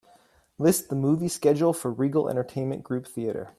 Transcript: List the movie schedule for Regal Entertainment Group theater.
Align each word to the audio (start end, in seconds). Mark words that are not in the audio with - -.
List 0.57 0.89
the 0.89 0.95
movie 0.95 1.27
schedule 1.27 1.73
for 1.73 1.91
Regal 1.91 2.27
Entertainment 2.27 2.81
Group 2.81 3.07
theater. 3.07 3.49